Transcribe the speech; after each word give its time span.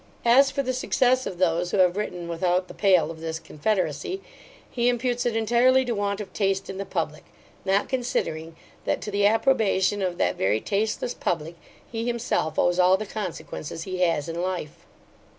As 0.25 0.49
for 0.49 0.63
the 0.63 0.73
success 0.73 1.27
of 1.27 1.37
those, 1.37 1.69
who 1.69 1.77
have 1.77 1.95
written 1.95 2.27
without 2.27 2.67
the 2.67 2.73
pale 2.73 3.11
of 3.11 3.21
this 3.21 3.37
confederacy, 3.37 4.19
he 4.67 4.89
imputes 4.89 5.27
it 5.27 5.35
entirely 5.35 5.85
to 5.85 5.93
want 5.93 6.19
of 6.19 6.33
taste 6.33 6.71
in 6.71 6.79
the 6.79 6.87
public; 6.87 7.23
not 7.65 7.87
considering, 7.87 8.55
that 8.85 8.99
to 9.01 9.11
the 9.11 9.27
approbation 9.27 10.01
of 10.01 10.17
that 10.17 10.37
very 10.37 10.59
tasteless 10.59 11.13
public, 11.13 11.53
he 11.91 12.07
himself 12.07 12.57
owes 12.57 12.79
all 12.79 12.97
the 12.97 13.05
consequence 13.05 13.69
he 13.83 13.99
has 13.99 14.27
in 14.27 14.41
life. 14.41 14.87